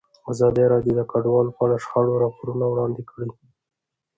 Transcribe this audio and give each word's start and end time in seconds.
ازادي 0.31 0.65
راډیو 0.73 0.97
د 0.97 1.01
کډوال 1.11 1.47
په 1.57 1.61
اړه 1.65 1.75
د 1.77 1.81
شخړو 1.83 2.21
راپورونه 2.23 2.65
وړاندې 2.67 3.01
کړي. 3.09 3.29